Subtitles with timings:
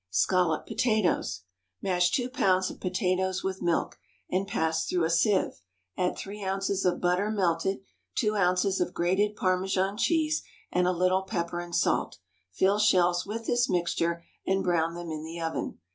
[0.09, 1.41] Scalloped Potatoes.
[1.79, 3.99] Mash two pounds of potatoes with milk,
[4.31, 5.61] and pass through a sieve;
[5.95, 7.81] add three ounces of butter melted,
[8.15, 10.41] two ounces of grated Parmesan cheese,
[10.71, 12.17] and a little pepper and salt.
[12.51, 15.77] Fill shells with this mixture, and brown them in the oven.